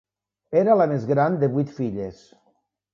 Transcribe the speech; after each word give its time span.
Era 0.61 0.77
la 0.79 0.87
més 0.93 1.05
gran 1.13 1.39
de 1.45 1.53
vuit 1.59 1.79
filles. 1.79 2.29